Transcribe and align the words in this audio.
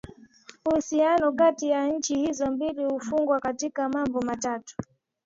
Uhusiano 0.65 1.31
kati 1.31 1.69
ya 1.69 1.87
nchi 1.87 2.15
hizo 2.15 2.51
mbili 2.51 2.85
umefungwa 2.85 3.39
katika 3.39 3.89
mambo 3.89 4.21
matatu 4.21 4.75